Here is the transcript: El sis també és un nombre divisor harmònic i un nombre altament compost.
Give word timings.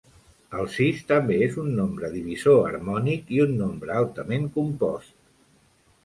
El 0.61 0.67
sis 0.75 1.01
també 1.09 1.35
és 1.47 1.57
un 1.63 1.67
nombre 1.79 2.09
divisor 2.13 2.57
harmònic 2.69 3.29
i 3.35 3.41
un 3.45 3.53
nombre 3.59 3.93
altament 3.99 4.49
compost. 4.57 5.13